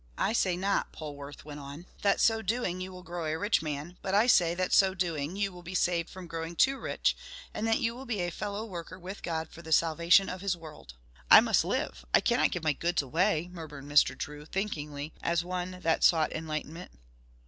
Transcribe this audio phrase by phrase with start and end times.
[0.17, 3.99] "I say not," Polwarth went on, "that so doing you will grow a rich man,
[4.01, 7.15] but I say that so doing you will be saved from growing too rich,
[7.53, 10.57] and that you will be a fellow worker with God for the salvation of his
[10.57, 10.95] world."
[11.29, 14.17] "I must live; I cannot give my goods away!" murmured Mr.
[14.17, 16.89] Drew, thinkingly, as one that sought enlightenment.